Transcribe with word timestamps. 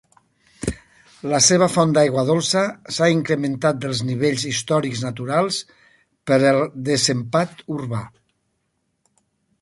La 1.33 1.41
seva 1.47 1.67
font 1.73 1.91
d'aigua 1.97 2.23
dolça 2.29 2.63
s'ha 2.95 3.09
incrementat 3.17 3.79
dels 3.83 4.01
nivells 4.07 4.47
històrics 4.53 5.05
naturals 5.09 5.61
per 6.33 6.41
el 6.55 6.61
desempat 6.91 7.63
urbà. 7.77 8.05